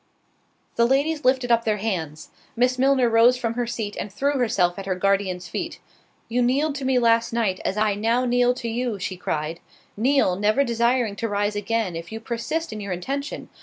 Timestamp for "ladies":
0.87-1.23